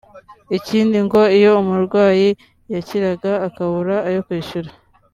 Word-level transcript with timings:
Ikindi 0.57 0.97
ngo 1.05 1.21
iyo 1.37 1.51
umurwayi 1.61 2.29
yakiraga 2.73 3.31
akabura 3.47 3.95
ayo 4.09 4.19
kwishyura 4.27 4.69